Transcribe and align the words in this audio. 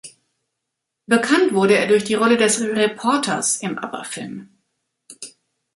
Bekannt 1.05 1.53
wurde 1.53 1.77
er 1.77 1.85
durch 1.85 2.03
die 2.05 2.15
Rolle 2.15 2.35
des 2.35 2.59
"Reporters" 2.59 3.57
im 3.57 3.77
Abba-Film. 3.77 4.49